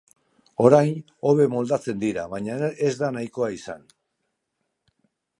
[0.67, 0.93] Orain
[1.31, 2.55] hobe moldatzen dira, baina
[2.87, 3.85] ez da nahikoa izan.